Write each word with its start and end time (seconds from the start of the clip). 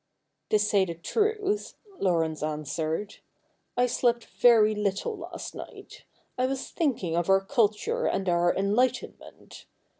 'To 0.49 0.57
say 0.57 0.83
the 0.83 0.95
truth,' 0.95 1.75
Laurence 1.99 2.41
answered, 2.41 3.17
'I 3.77 3.85
slept 3.85 4.25
very 4.25 4.73
little 4.73 5.15
last 5.15 5.53
night. 5.53 6.05
I 6.39 6.47
was 6.47 6.71
thinking 6.71 7.15
of 7.15 7.29
our 7.29 7.41
culture 7.45 8.07
and 8.07 8.27
our 8.27 8.51
enlightenment. 8.51 9.67